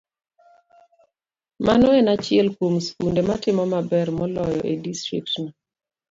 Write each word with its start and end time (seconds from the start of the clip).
Mano 1.65 1.87
en 1.99 2.07
achiel 2.15 2.47
kuom 2.57 2.75
skunde 2.87 3.21
matimo 3.29 3.63
maber 3.73 4.07
moloyo 4.17 4.61
e 4.71 4.73
distriktno. 4.87 5.47